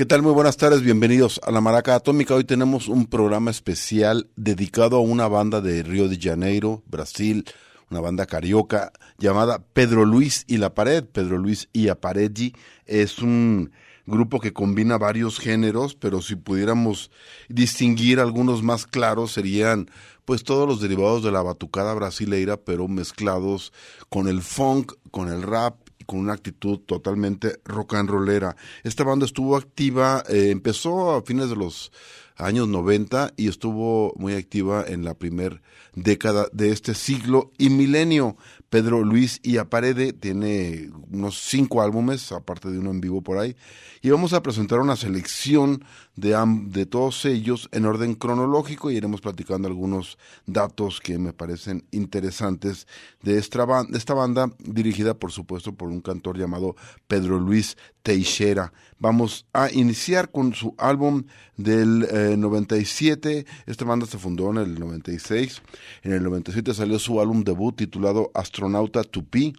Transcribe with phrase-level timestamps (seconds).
[0.00, 0.22] ¿Qué tal?
[0.22, 2.34] Muy buenas tardes, bienvenidos a la Maraca Atómica.
[2.34, 7.44] Hoy tenemos un programa especial dedicado a una banda de Río de Janeiro, Brasil,
[7.90, 11.04] una banda carioca llamada Pedro Luis y la Pared.
[11.04, 12.54] Pedro Luis y Apareggi
[12.86, 13.72] es un
[14.06, 17.10] grupo que combina varios géneros, pero si pudiéramos
[17.50, 19.90] distinguir algunos más claros serían
[20.24, 23.70] pues todos los derivados de la batucada brasileira, pero mezclados
[24.08, 25.76] con el funk, con el rap
[26.10, 28.56] con una actitud totalmente rock and rollera.
[28.82, 31.92] Esta banda estuvo activa, eh, empezó a fines de los
[32.34, 35.62] años 90 y estuvo muy activa en la primera
[35.94, 38.36] década de este siglo y milenio.
[38.70, 43.54] Pedro Luis y Aparede tiene unos cinco álbumes, aparte de uno en vivo por ahí,
[44.02, 45.84] y vamos a presentar una selección
[46.20, 51.84] de, de todos ellos en orden cronológico y iremos platicando algunos datos que me parecen
[51.90, 52.86] interesantes
[53.22, 56.76] de esta, banda, de esta banda, dirigida por supuesto por un cantor llamado
[57.08, 58.72] Pedro Luis Teixeira.
[58.98, 61.24] Vamos a iniciar con su álbum
[61.56, 62.06] del
[62.38, 63.38] 97.
[63.38, 65.62] Eh, esta banda se fundó en el 96.
[66.02, 69.54] En el 97 salió su álbum debut titulado Astronauta Tupi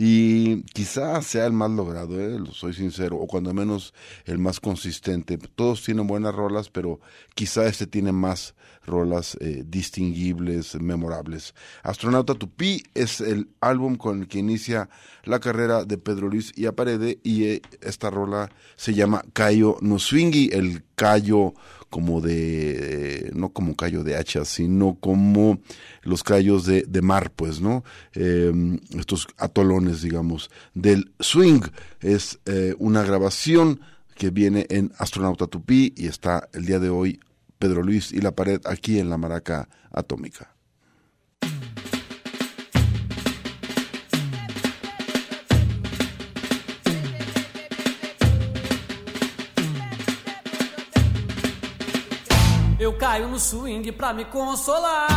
[0.00, 2.38] y quizás sea el más logrado, ¿eh?
[2.52, 3.92] soy sincero, o cuando menos
[4.26, 5.36] el más consistente.
[5.56, 7.00] Todos tienen buenas rolas, pero
[7.34, 8.54] quizá este tiene más
[8.86, 11.52] rolas eh, distinguibles, memorables.
[11.82, 14.88] Astronauta Tupí es el álbum con el que inicia
[15.24, 19.98] la carrera de Pedro Luis y Aparede y eh, esta rola se llama Cayo no
[19.98, 21.54] swingi, el callo
[21.90, 25.60] como de, no como callo de hacha, sino como
[26.02, 27.84] los callos de, de mar, pues, ¿no?
[28.12, 31.62] Em, estos atolones, digamos, del swing.
[32.00, 33.80] Es eh, una grabación
[34.14, 37.20] que viene en Astronauta Tupí y está el día de hoy
[37.58, 40.54] Pedro Luis y la pared aquí en la Maraca Atómica.
[52.88, 55.08] Eu caio no swing pra me consolar.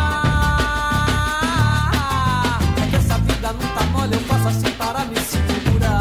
[2.76, 5.94] É que essa vida não tá mole, eu faço assim para me segurar.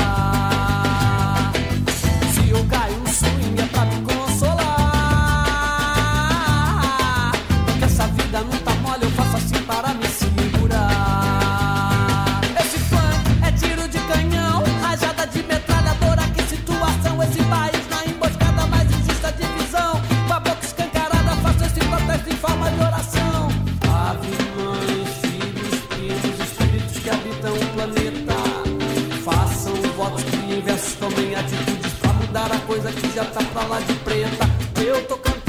[2.34, 4.09] Se eu caio no swing é pra me consolar.
[32.70, 34.48] Coisa que já tá pra lá de preta.
[34.80, 35.39] Eu tô cantando,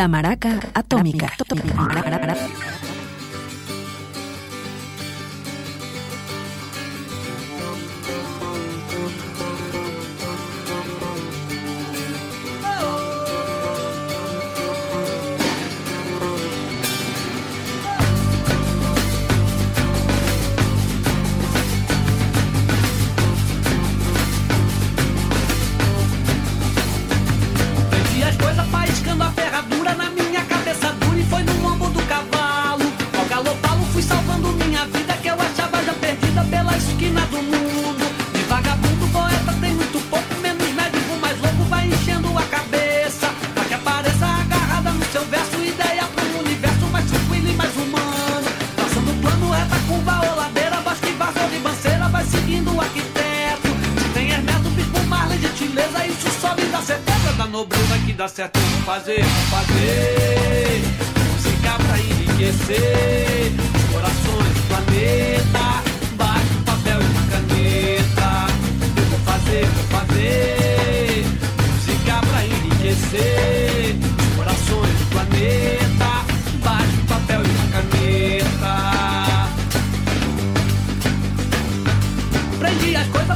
[0.00, 1.30] La Maraca Atómica.
[50.10, 53.68] Curva ou ladeira, bosque, vaso, ribanceira, vai seguindo o arquiteto.
[54.02, 58.58] Se tem Hermeto, bispo, Marley, gentileza, isso sobe da certeza da nobreza que dá certo.
[58.58, 60.82] Vou fazer, vou fazer
[61.32, 63.52] música pra enriquecer
[63.92, 65.60] corações do planeta.
[66.56, 68.46] Um papel e uma caneta.
[68.96, 71.24] Eu vou fazer, vou fazer
[71.68, 73.96] música pra enriquecer
[74.36, 75.79] corações do planeta.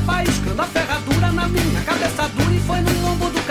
[0.04, 3.43] Faiscando a ferradura na minha cabeça dura e foi no lombo do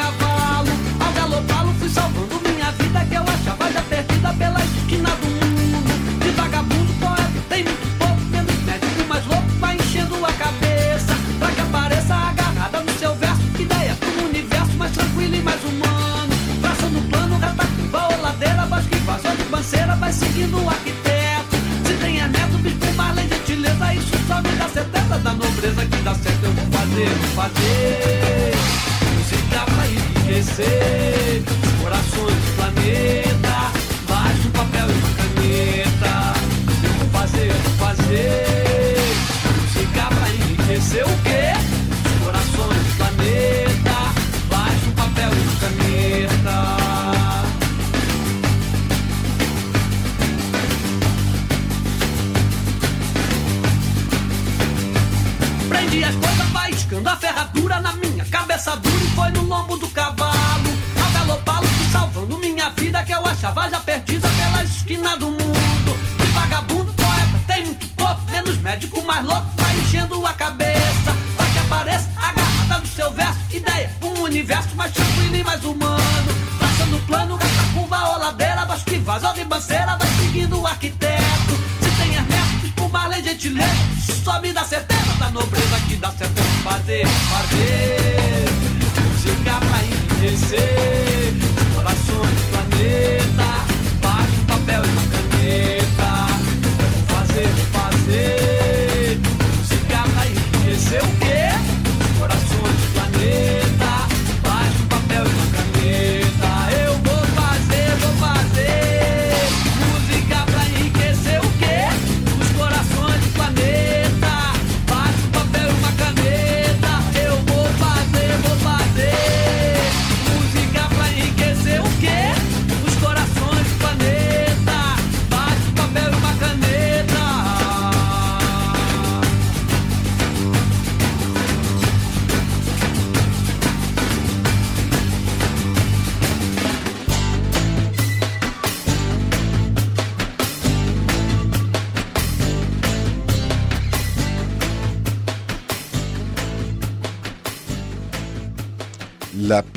[27.02, 28.54] vou fazer,
[29.16, 31.44] música pra enriquecer
[31.82, 33.72] corações do planeta.
[34.08, 36.34] Baixa um papel e uma caneta.
[37.00, 38.98] Vou fazer, vou fazer
[39.62, 41.23] música pra enriquecer o
[63.52, 63.83] vida que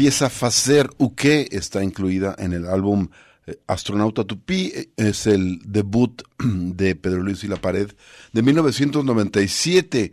[0.06, 3.08] pieza Facer Uke está incluida en el álbum
[3.44, 4.70] eh, Astronauta Tupí.
[4.72, 7.90] eh, Es el debut de Pedro Luis y la Pared
[8.32, 10.12] de 1997.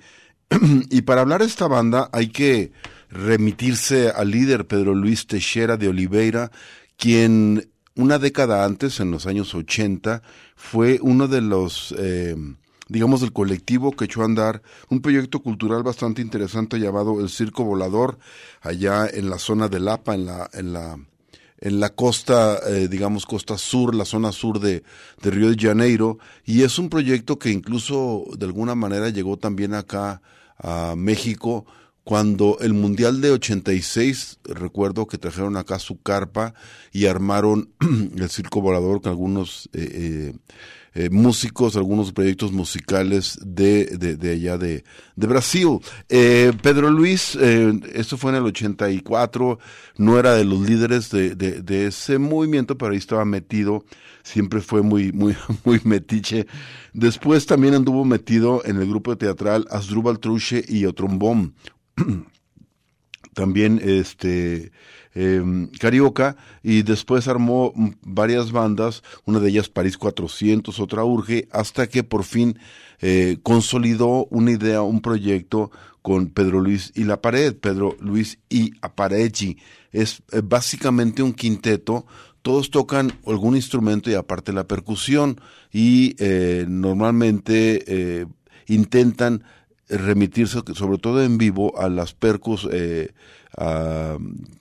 [0.89, 2.71] y para hablar de esta banda hay que
[3.11, 6.49] remitirse al líder Pedro Luis Teixeira de Oliveira,
[6.97, 10.23] quien una década antes, en los años 80,
[10.55, 11.93] fue uno de los...
[11.99, 12.35] eh,
[12.93, 17.63] digamos, del colectivo que echó a andar un proyecto cultural bastante interesante llamado El Circo
[17.63, 18.19] Volador,
[18.61, 20.99] allá en la zona de Lapa, en la, en la,
[21.57, 24.83] en la costa, eh, digamos, costa sur, la zona sur de,
[25.23, 29.73] de Río de Janeiro, y es un proyecto que incluso de alguna manera llegó también
[29.73, 30.21] acá
[30.59, 31.65] a México
[32.03, 36.53] cuando el Mundial de 86, recuerdo que trajeron acá su carpa
[36.91, 37.71] y armaron
[38.15, 40.33] el circo volador con algunos eh, eh,
[40.95, 44.83] eh, músicos, algunos proyectos musicales de, de, allá de,
[45.15, 45.79] de Brasil.
[46.09, 49.59] Eh, Pedro Luis, eh, esto fue en el 84,
[49.97, 53.85] no era de los líderes de, de, de ese movimiento, pero ahí estaba metido,
[54.21, 55.35] siempre fue muy, muy,
[55.65, 56.45] muy metiche.
[56.93, 61.55] Después también anduvo metido en el grupo teatral Asdrúbal Truche y Otrombón.
[63.33, 64.71] también este
[65.79, 72.03] Carioca y después armó varias bandas, una de ellas París 400, otra Urge, hasta que
[72.03, 72.57] por fin
[73.05, 78.71] eh, consolidó una idea, un proyecto con Pedro Luis y La Pared, Pedro Luis y
[78.81, 79.57] Apareggi.
[79.91, 82.05] Es eh, básicamente un quinteto,
[82.41, 85.41] todos tocan algún instrumento y aparte la percusión
[85.71, 88.25] y eh, normalmente
[88.67, 89.43] intentan
[89.89, 92.69] remitirse, sobre todo en vivo, a las percus,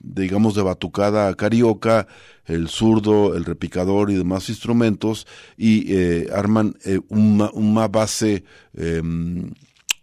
[0.00, 2.06] digamos, de batucada carioca,
[2.46, 8.44] el zurdo, el repicador y demás instrumentos, y eh, arman eh, una, base
[8.74, 9.52] em,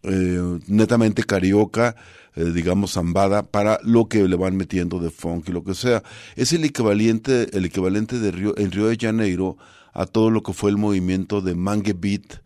[0.04, 1.96] eh, netamente carioca,
[2.36, 6.04] digamos, zambada, para lo que le van metiendo de funk y lo que sea.
[6.38, 9.58] Es el equivalente, el equivalente de Río, en Río de Janeiro
[9.94, 12.42] a todo lo que fue el movimiento de Mangue Beat,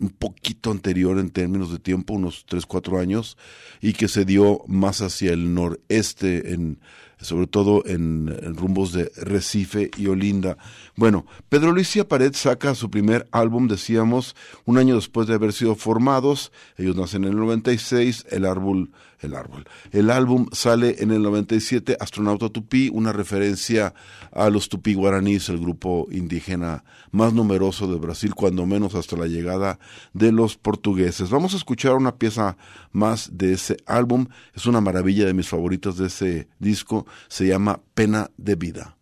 [0.00, 3.36] un poquito anterior en términos de tiempo, unos 3, 4 años,
[3.80, 6.80] y que se dio más hacia el noreste, en,
[7.20, 10.56] sobre todo en, rumbos de Recife y Olinda.
[10.96, 15.74] Bueno, Pedro Luis Pared saca su primer álbum, decíamos, un año después de haber sido
[15.74, 19.66] formados, ellos nacen en el 96, el árbol, el árbol.
[19.92, 23.94] El álbum sale en el 97, Astronauta Tupí, una referencia
[24.32, 29.26] a los tupí guaraníes, el grupo indígena más numeroso de Brasil, cuando menos hasta la
[29.26, 29.78] llegada
[30.12, 31.30] de los portugueses.
[31.30, 32.56] Vamos a escuchar una pieza
[32.92, 37.80] más de ese álbum, es una maravilla de mis favoritos de ese disco, se llama
[37.94, 38.99] Pena de Vida.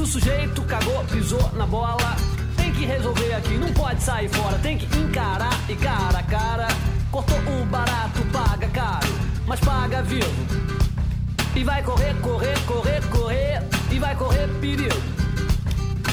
[0.00, 2.16] O sujeito cagou, pisou na bola,
[2.56, 6.68] tem que resolver aqui, não pode sair fora, tem que encarar e cara a cara.
[7.12, 9.08] Cortou o barato, paga caro,
[9.46, 10.26] mas paga vivo.
[11.54, 15.02] E vai correr, correr, correr, correr, e vai correr perigo.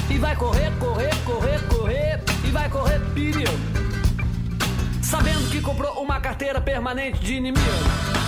[0.09, 3.59] E vai correr, correr, correr, correr, e vai correr perigo.
[5.01, 8.26] Sabendo que comprou uma carteira permanente de inimigo.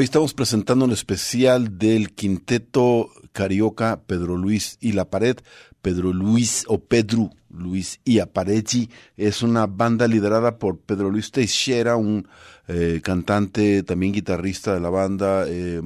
[0.00, 5.36] Hoy estamos presentando un especial del quinteto carioca Pedro Luis y la Pared.
[5.82, 8.88] Pedro Luis o Pedro Luis y Aparechi
[9.18, 12.26] es una banda liderada por Pedro Luis Teixeira, un
[12.66, 15.82] eh, cantante, también guitarrista de la banda, eh,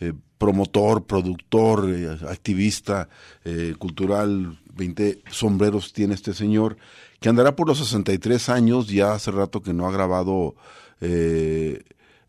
[0.00, 3.08] eh, promotor, productor, eh, activista
[3.44, 4.58] eh, cultural.
[4.74, 6.76] 20 sombreros tiene este señor,
[7.20, 10.56] que andará por los 63 años, ya hace rato que no ha grabado
[11.00, 11.84] eh,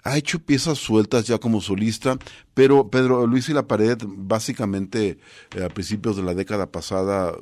[0.05, 2.17] ha hecho piezas sueltas ya como solista,
[2.53, 5.17] pero Pedro Luis y la Pared básicamente
[5.55, 7.33] eh, a principios de la década pasada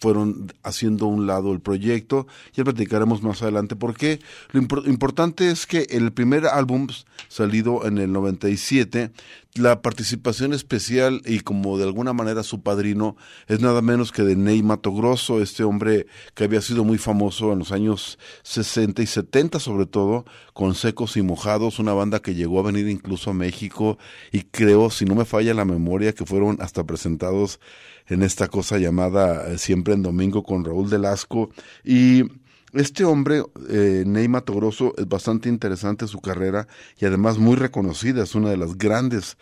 [0.00, 2.28] fueron haciendo un lado el proyecto.
[2.54, 4.20] Ya platicaremos más adelante por qué.
[4.52, 6.86] Lo impor- importante es que el primer álbum
[7.26, 9.10] salido en el 97,
[9.58, 14.36] la participación especial y como de alguna manera su padrino es nada menos que de
[14.36, 19.06] Ney Mato Grosso, este hombre que había sido muy famoso en los años 60 y
[19.06, 23.34] 70 sobre todo, con Secos y Mojados, una banda que llegó a venir incluso a
[23.34, 23.98] México
[24.32, 27.60] y creo, si no me falla la memoria, que fueron hasta presentados
[28.06, 31.50] en esta cosa llamada eh, Siempre en Domingo con Raúl Delasco.
[31.84, 32.24] Y
[32.72, 38.22] este hombre, eh, Ney Mato Grosso, es bastante interesante su carrera y además muy reconocida,
[38.22, 39.36] es una de las grandes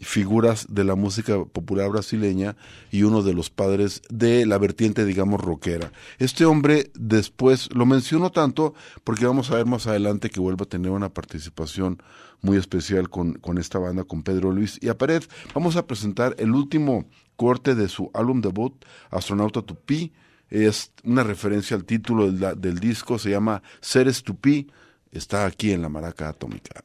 [0.00, 2.56] figuras de la música popular brasileña
[2.90, 5.92] y uno de los padres de la vertiente, digamos, rockera.
[6.18, 10.68] Este hombre después lo menciono tanto porque vamos a ver más adelante que vuelve a
[10.68, 12.02] tener una participación
[12.42, 15.22] muy especial con, con esta banda, con Pedro Luis y a Pared.
[15.54, 17.06] Vamos a presentar el último
[17.36, 20.12] corte de su álbum debut, Astronauta Tupí.
[20.50, 24.68] Es una referencia al título del, del disco, se llama Seres Tupí.
[25.10, 26.82] Está aquí en la Maraca Atómica.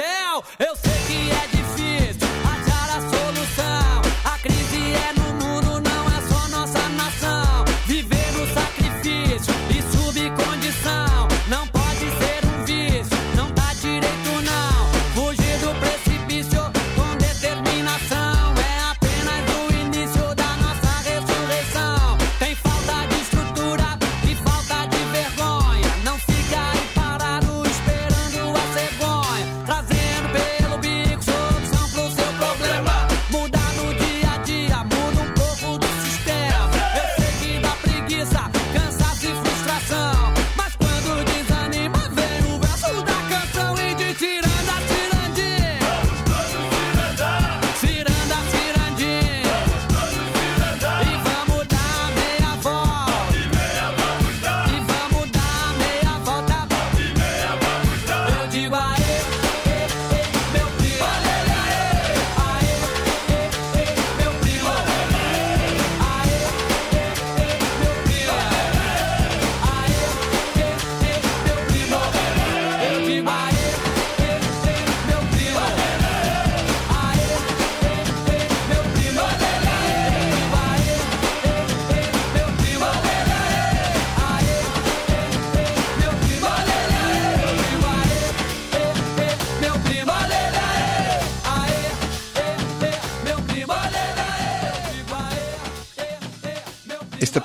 [0.00, 0.42] céu.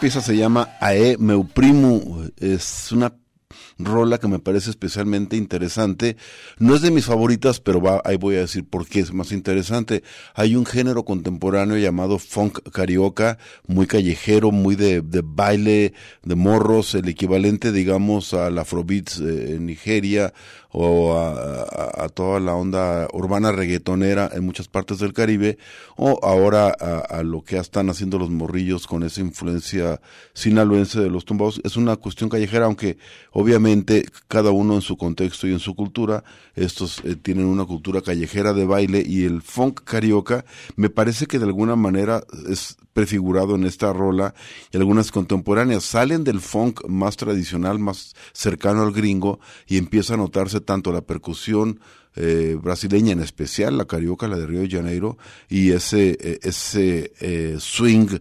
[0.02, 2.24] pieza se llama Ae Meu Primo.
[2.38, 3.14] Es una
[3.78, 6.18] rola que me parece especialmente interesante.
[6.58, 9.32] No es de mis favoritas, pero va, ahí voy a decir por qué es más
[9.32, 10.04] interesante.
[10.34, 13.38] Hay un género contemporáneo llamado funk carioca,
[13.68, 20.34] muy callejero, muy de, baile, de morros, el equivalente, digamos, al afrobeats eh, en Nigeria
[20.74, 25.58] o a, toda la onda urbana reggaetonera en muchas partes del Caribe,
[25.98, 30.00] o ahora a, a lo que están haciendo los morrillos con esa influencia
[30.34, 31.62] sinaloense de los tumbados.
[31.66, 32.98] Es una cuestión callejera, aunque
[33.42, 36.24] Obviamente, cada uno en su contexto y en su cultura,
[36.54, 41.40] estos eh, tienen una cultura callejera de baile y el funk carioca me parece que
[41.40, 44.36] de alguna manera es prefigurado en esta rola
[44.72, 45.84] y algunas contemporáneas.
[45.86, 51.02] Salen del funk más tradicional, más cercano al gringo y empieza a notarse tanto la
[51.02, 51.80] percusión
[52.16, 55.18] eh, brasileña en especial, la carioca, la de Río de Janeiro,
[55.50, 57.12] y ese, eh, ese
[57.60, 58.20] swing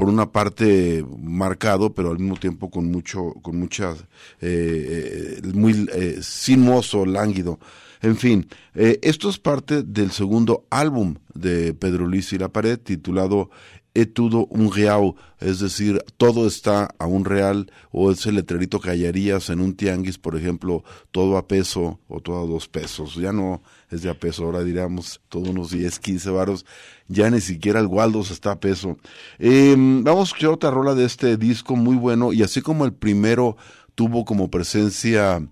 [0.00, 3.98] por una parte marcado, pero al mismo tiempo con mucho, con muchas,
[4.40, 7.58] eh, eh, muy eh, sinuoso, lánguido.
[8.00, 12.78] En fin, eh, esto es parte del segundo álbum de Pedro Luis y la Pared,
[12.78, 13.50] titulado
[13.94, 18.90] et todo un real, es decir, todo está a un real, o ese letrerito que
[18.90, 23.16] hallarías en un tianguis, por ejemplo, todo a peso o todo a dos pesos.
[23.16, 26.66] Ya no es de a peso, ahora diríamos todo unos 10, 15 varos.
[27.08, 28.96] Ya ni siquiera el Waldos está a peso.
[29.38, 33.56] Eh, vamos a otra rola de este disco muy bueno, y así como el primero
[33.94, 35.42] tuvo como presencia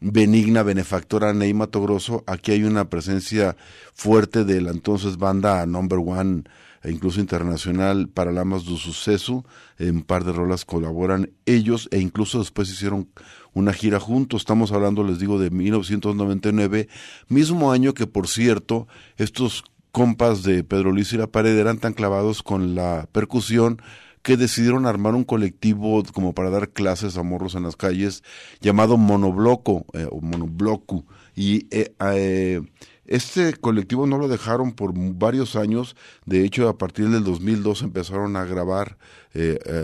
[0.00, 3.56] benigna, benefactora Ney Mato Grosso, aquí hay una presencia
[3.94, 6.44] fuerte de la entonces banda Number One
[6.82, 9.44] e incluso internacional para Lamas do Suceso.
[9.78, 13.08] En un par de rolas colaboran ellos e incluso después hicieron
[13.54, 14.42] una gira juntos.
[14.42, 16.88] Estamos hablando, les digo, de 1999,
[17.28, 21.92] mismo año que, por cierto, estos compas de Pedro Luis y la Pared eran tan
[21.92, 23.80] clavados con la percusión
[24.26, 28.24] que decidieron armar un colectivo como para dar clases a morros en las calles
[28.60, 31.04] llamado Monobloco eh, o Monobloco
[31.36, 32.60] y eh, eh,
[33.04, 38.34] este colectivo no lo dejaron por varios años, de hecho a partir del 2002 empezaron
[38.34, 38.98] a grabar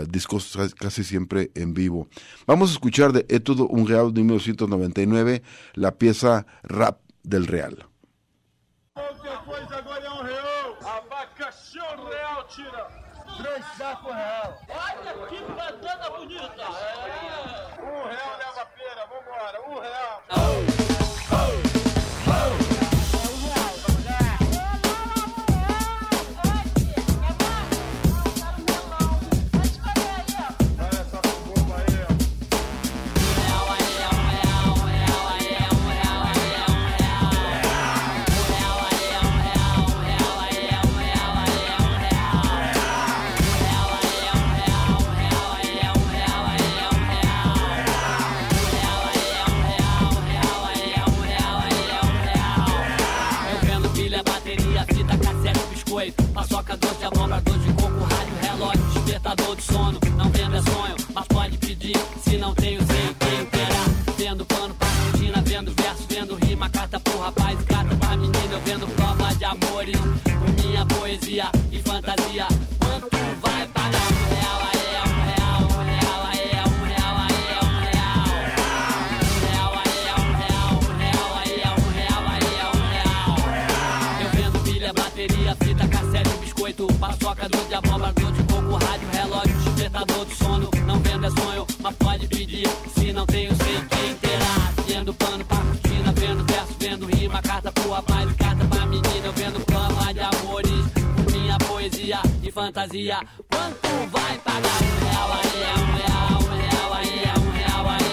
[0.09, 2.09] discos casi siempre en vivo.
[2.45, 5.41] Vamos a escuchar de Étudo Un Real de 1999
[5.75, 7.87] la pieza Rap del Real.
[13.37, 14.61] Três sacos real.
[14.69, 16.65] Olha que bandana bonita!
[17.79, 19.61] Um real leva a pera, vambora.
[19.67, 20.92] Um real.
[59.33, 63.45] Despertador de sono, não vendo é sonho Mas pode pedir, se não tenho, sei quem
[63.47, 63.83] terá
[64.15, 68.59] Vendo pano pra rotina, vendo verso, vendo rima Carta pro rapaz carta pra menina Eu
[68.61, 72.47] vendo prova de amores Com minha poesia e fantasia.
[72.79, 73.09] Quanto
[73.41, 74.01] vai pagar?
[74.11, 77.73] Um real, aí é um real Um real, aí é um real, aí é um
[77.89, 78.27] real.
[78.37, 83.33] Um real, aí um real Um real, aí um real, aí um real.
[84.21, 88.13] Eu vendo pilha, bateria, fita, cassete, biscoito, paçoca, doce de abóbora,
[89.93, 90.69] despertador do sono.
[90.85, 92.67] Não vendo é sonho, mas pode pedir.
[92.97, 94.73] Se não tenho, sei quem terá.
[94.87, 99.25] Vendo pano pra cortina, vendo verso, vendo rima, carta pro rapaz carta pra menina.
[99.25, 103.19] Eu vendo prova de amores, com minha poesia e fantasia.
[103.49, 104.81] Quanto vai pagar?
[104.81, 108.12] Um real, aí é um real, um real, aí é um real, aí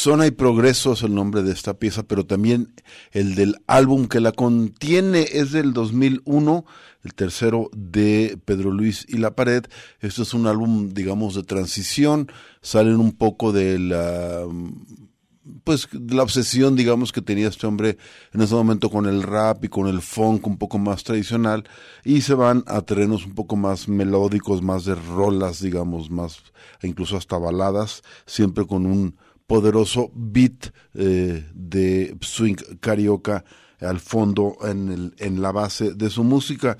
[0.00, 2.72] Zona y progresos es el nombre de esta pieza, pero también
[3.12, 6.64] el del álbum que la contiene es del 2001,
[7.04, 9.66] el tercero de Pedro Luis y La Pared.
[10.00, 12.32] Esto es un álbum, digamos, de transición,
[12.62, 14.70] salen un poco de la mm,
[15.64, 17.98] pues la obsesión digamos que tenía este hombre
[18.32, 21.64] en ese momento con el rap y con el funk un poco más tradicional
[22.04, 26.42] y se van a terrenos un poco más melódicos, más de rolas digamos, más
[26.82, 29.16] incluso hasta baladas, siempre con un
[29.50, 33.44] poderoso beat eh, de swing carioca
[33.80, 36.76] al fondo en, el, en la base de su música.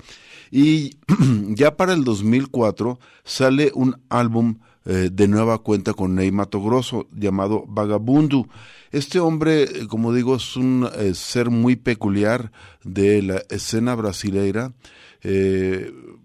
[0.51, 0.91] Y
[1.49, 7.09] ya para el 2004 sale un álbum eh, de nueva cuenta con Ney Mato Grosso
[7.11, 8.47] llamado Vagabundu.
[8.93, 12.53] Este hombre, eh, como digo, es un ser muy peculiar
[12.85, 14.71] de la escena brasileira.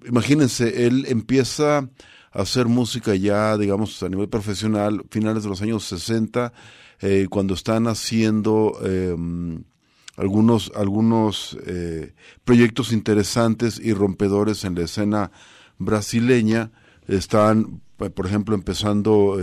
[0.06, 1.88] imagínense, él empieza
[2.36, 6.52] hacer música ya, digamos, a nivel profesional, finales de los años 60,
[7.00, 9.64] eh, cuando están haciendo em,
[10.16, 12.14] algunos, algunos eh,
[12.44, 15.30] proyectos interesantes y rompedores en la escena
[15.78, 16.72] brasileña.
[17.08, 19.38] Están, eh, por ejemplo, empezando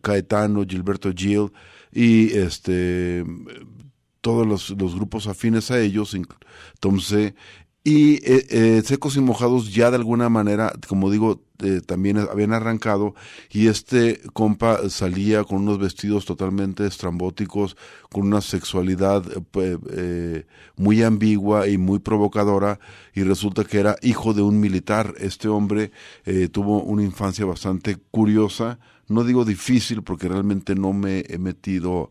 [0.00, 1.52] Caetano, Gilberto Gil
[1.92, 3.24] y este
[4.20, 6.16] todos los, los, grupos afines a ellos,
[6.80, 7.34] Tom C,
[7.84, 12.52] y eh, eh, Secos y Mojados ya de alguna manera, como digo, eh, también habían
[12.52, 13.14] arrancado
[13.50, 17.76] y este compa salía con unos vestidos totalmente estrambóticos,
[18.10, 19.24] con una sexualidad
[19.54, 22.78] eh, muy ambigua y muy provocadora
[23.14, 25.14] y resulta que era hijo de un militar.
[25.18, 25.92] Este hombre
[26.52, 32.10] tuvo una infancia bastante curiosa, no digo difícil porque realmente no me he metido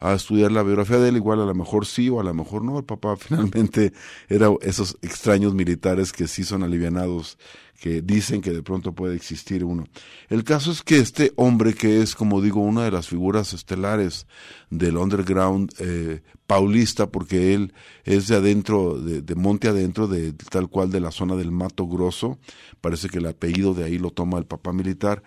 [0.00, 2.62] a estudiar la biografía de él, igual a lo mejor sí o a lo mejor
[2.62, 2.78] no.
[2.78, 3.92] El papá finalmente
[4.28, 7.38] era esos extraños militares que sí son alivianados,
[7.80, 9.84] que dicen que de pronto puede existir uno.
[10.28, 14.26] El caso es que este hombre que es, como digo, una de las figuras estelares
[14.70, 17.72] del underground eh, paulista, porque él
[18.04, 21.86] es de adentro, de, de monte adentro, de tal cual de la zona del Mato
[21.86, 22.38] Grosso,
[22.80, 25.22] parece que el apellido de ahí lo toma el papá militar,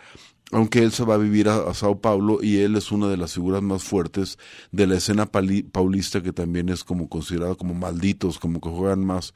[0.51, 3.33] aunque él se va a vivir a, Sao Paulo y él es una de las
[3.33, 4.37] figuras más fuertes
[4.71, 9.33] de la escena paulista que también es como considerado como malditos, como que juegan más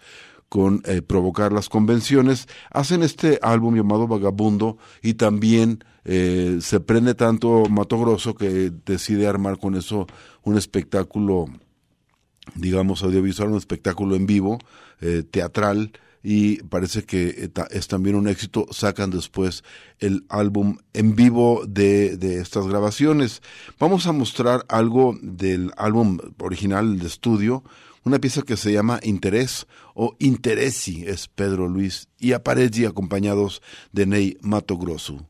[0.49, 7.15] con eh, provocar las convenciones, hacen este álbum llamado Vagabundo y también eh, se prende
[7.15, 10.07] tanto Mato Grosso que decide armar con eso
[10.43, 11.47] un espectáculo,
[12.53, 14.59] digamos, audiovisual, un espectáculo en vivo,
[15.01, 15.91] eh, teatral,
[16.27, 18.65] y parece que es también un éxito.
[18.71, 19.63] Sacan después
[19.99, 23.43] el álbum en vivo de, de estas grabaciones.
[23.79, 27.63] Vamos a mostrar algo del álbum original de estudio,
[28.03, 33.61] una pieza que se llama Interés o Interesi, es Pedro Luis y Apareggi acompañados
[33.91, 35.27] de Ney Mato Grosso.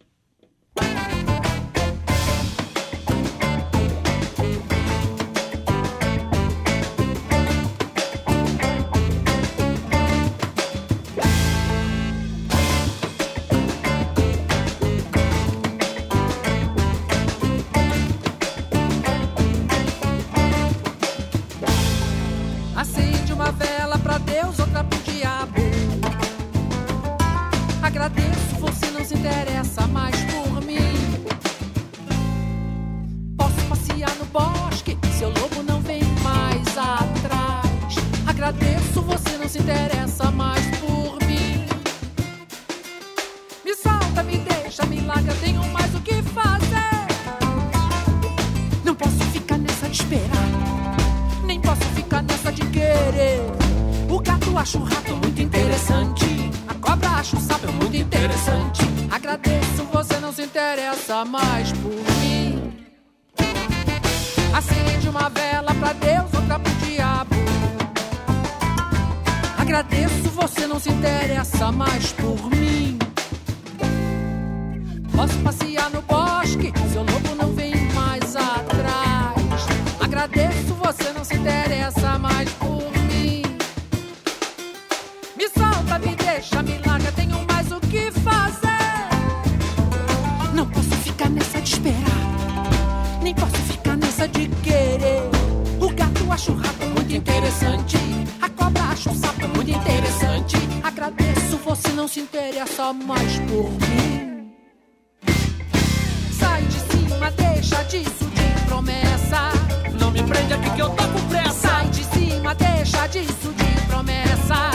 [110.25, 111.67] Prende aqui que eu tô com pressa.
[111.67, 114.71] Sai de cima, deixa disso de promessa.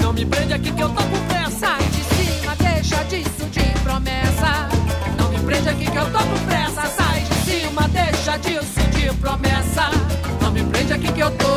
[0.00, 1.58] Não me prende aqui que eu tô com pressa.
[1.58, 4.68] Sai de cima, deixa disso de promessa.
[5.18, 6.86] Não me prende aqui que eu tô com pressa.
[6.86, 9.90] Sai de cima, deixa disso de promessa.
[10.40, 11.53] Não me prende aqui que eu tô.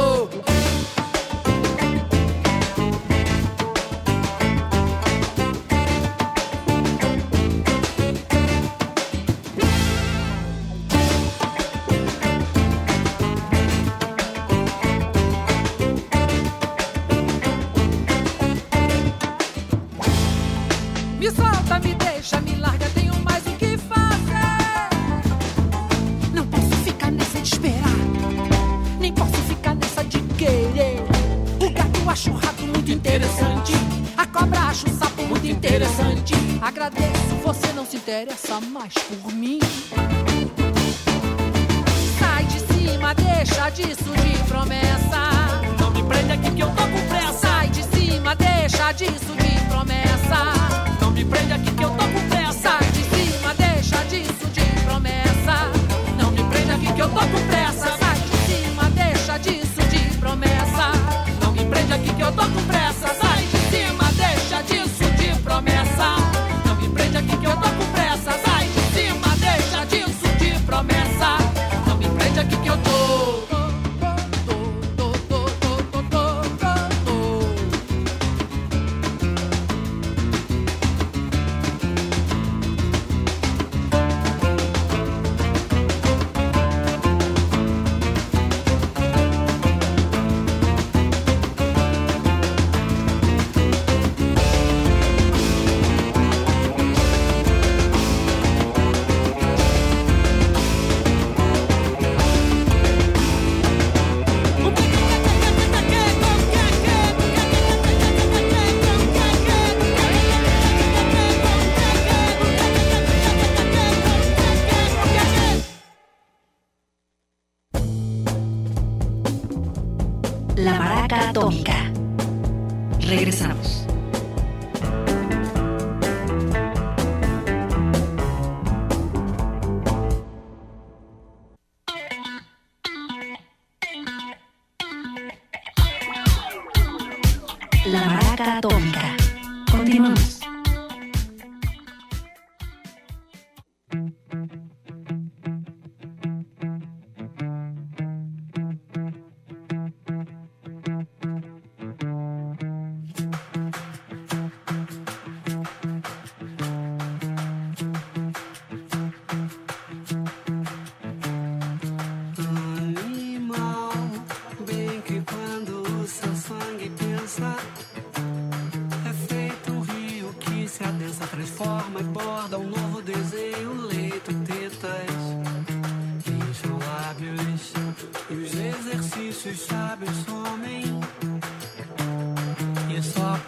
[38.18, 39.60] séria, essa mais por mim.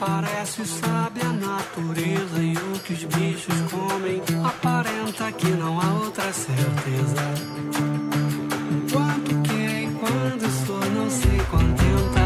[0.02, 4.22] Aparece, sabe a natureza e o que os bichos comem.
[4.46, 7.22] Aparenta que não há outra certeza.
[8.94, 12.19] Quanto que é e quando sou, não sei contenta.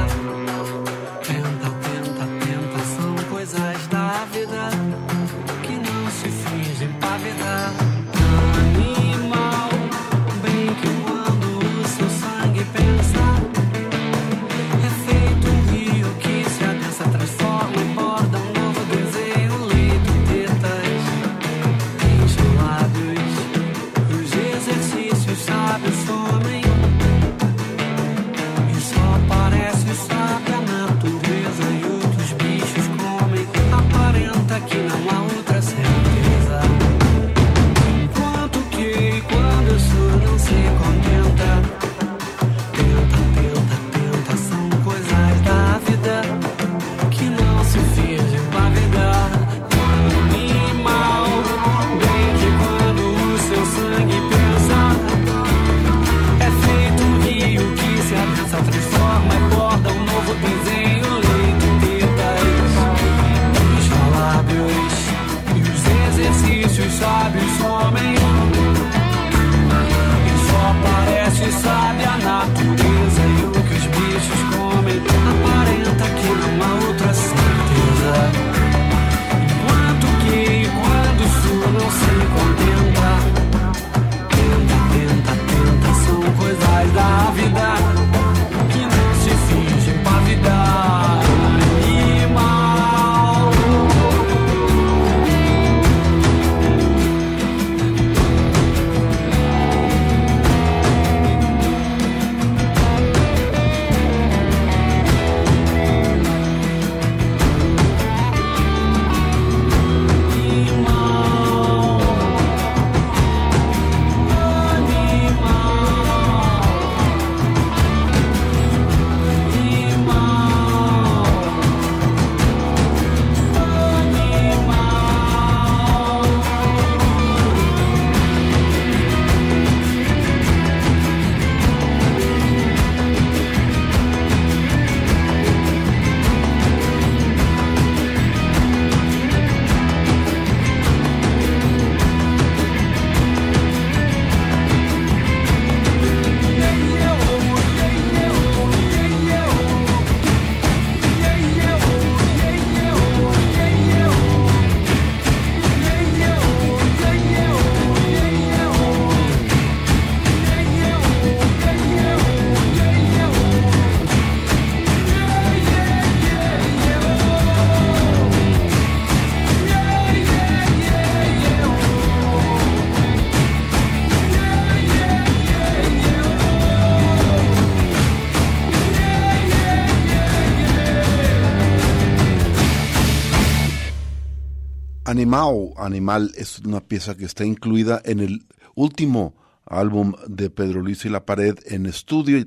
[185.24, 188.46] Animal, Animal es una pieza que está incluida en el
[188.76, 189.34] último
[189.66, 192.46] álbum de Pedro Luis y la Pared en estudio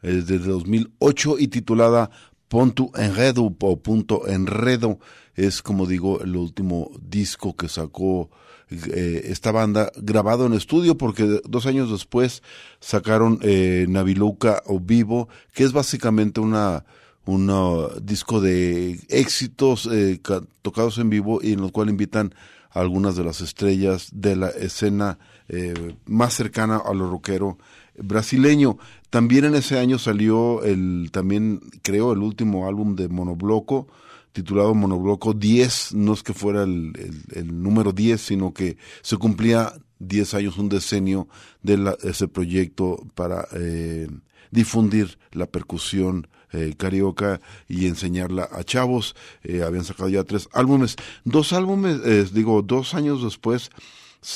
[0.00, 2.10] desde 2008 y titulada
[2.48, 4.98] Ponto Enredo o Punto Enredo.
[5.34, 8.30] Es, como digo, el último disco que sacó
[8.70, 12.42] eh, esta banda grabado en estudio porque dos años después
[12.80, 16.86] sacaron eh, Naviluca o Vivo, que es básicamente una
[17.28, 17.52] un
[18.00, 20.18] disco de éxitos eh,
[20.62, 22.34] tocados en vivo y en los cual invitan
[22.70, 25.18] a algunas de las estrellas de la escena
[25.48, 27.58] eh, más cercana a lo rockero
[27.98, 28.78] brasileño.
[29.10, 33.88] También en ese año salió el, también creo, el último álbum de Monobloco,
[34.32, 36.94] titulado Monobloco 10, no es que fuera el,
[37.34, 41.28] el número 10, sino que se cumplía 10 años, un decenio
[41.62, 44.08] de la, ese proyecto para eh,
[44.50, 49.14] difundir la percusión eh, carioca y enseñarla a chavos.
[49.42, 50.96] Eh, habían sacado ya tres álbumes.
[51.24, 53.70] Dos álbumes, eh, digo, dos años después,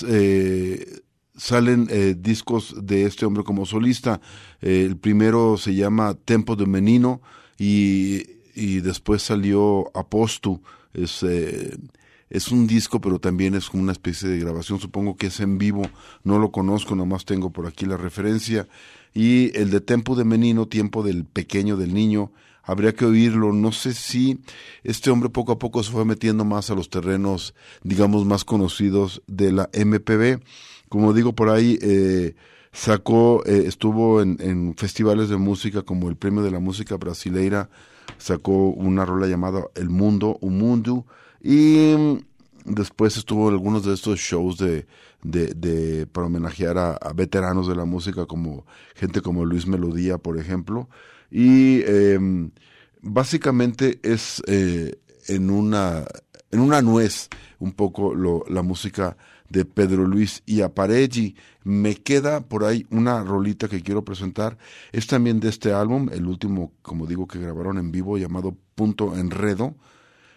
[0.06, 1.00] eh,
[1.36, 1.88] salen
[2.22, 4.20] discos de este hombre como solista.
[4.60, 7.22] El primero se llama Tempo de Menino
[7.58, 8.22] y,
[8.54, 10.62] y después salió Apostu.
[10.92, 11.24] Es,
[12.32, 14.78] es un disco, pero también es como una especie de grabación.
[14.78, 15.82] Supongo que es en vivo.
[16.22, 18.68] No lo conozco, nomás tengo por aquí la referencia.
[19.14, 22.32] Y el de Tempo de Menino, tiempo del pequeño, del niño,
[22.62, 23.52] habría que oírlo.
[23.52, 24.40] No sé si
[24.84, 29.22] este hombre poco a poco se fue metiendo más a los terrenos, digamos, más conocidos
[29.26, 30.42] de la MPB.
[30.88, 32.34] Como digo por ahí, eh,
[32.72, 37.68] sacó, eh, estuvo en, en festivales de música como el Premio de la Música Brasileira,
[38.18, 41.06] sacó una rola llamada El Mundo, Un Mundo,
[41.42, 41.94] y
[42.64, 44.86] después estuvo en algunos de estos shows de,
[45.22, 50.38] de, de para homenajear a, veteranos de la música como gente como Luis Melodía, por
[50.38, 50.88] ejemplo,
[51.30, 52.18] y eh,
[53.00, 54.96] básicamente es eh,
[55.28, 56.04] en una
[56.50, 59.16] en una nuez un poco lo, la música
[59.48, 61.36] de Pedro Luis y Apareggi.
[61.64, 64.58] Me queda por ahí una rolita que quiero presentar.
[64.92, 69.16] Es también de este álbum, el último, como digo, que grabaron en vivo, llamado Punto
[69.16, 69.74] Enredo.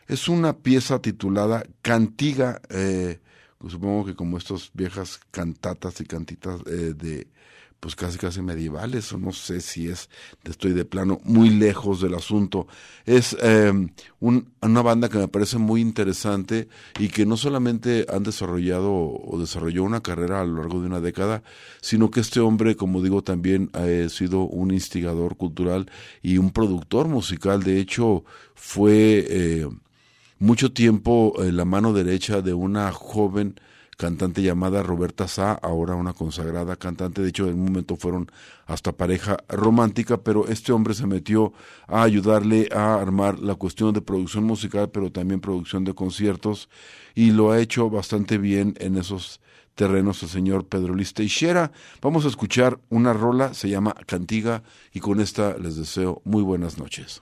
[0.08, 3.20] Es una pieza titulada Cantiga, eh,
[3.68, 7.28] supongo que como estas viejas cantatas y cantitas eh, de,
[7.80, 10.10] pues casi casi medievales, o no sé si es,
[10.44, 12.68] estoy de plano muy lejos del asunto.
[13.06, 13.72] Es eh,
[14.20, 16.68] un- una banda que me parece muy interesante
[17.00, 21.02] y que no solamente han desarrollado o desarrolló una carrera a lo largo de una
[21.02, 21.42] década,
[21.82, 25.90] sino que este hombre, como digo, también ha sido un instigador cultural
[26.22, 27.64] y un productor musical.
[27.64, 28.24] De hecho,
[28.56, 29.68] fue eh,
[30.40, 33.56] mucho tiempo eh, la mano derecha de una joven
[33.98, 38.30] cantante llamada Roberta Sá, ahora una consagrada cantante, de hecho en un momento fueron
[38.66, 41.54] hasta pareja romántica, pero este hombre se metió
[41.88, 46.70] a ayudarle a armar la cuestión de producción musical, pero también producción de conciertos,
[47.14, 49.40] y lo ha hecho bastante bien en esos
[49.76, 51.14] terrenos el señor Pedro Luis.
[52.02, 54.64] Vamos a escuchar una rola, se llama Cantiga,
[54.94, 57.22] y con esta les deseo muy buenas noches.